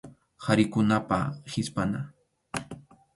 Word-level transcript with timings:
Qharikunapa 0.43 1.19
hispʼanan. 1.51 2.05